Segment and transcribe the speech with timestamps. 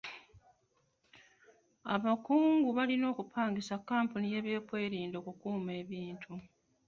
[1.93, 6.33] Abakungu balina okupangisa kkampuni y'ebyokwerinda okukuuma ebintu.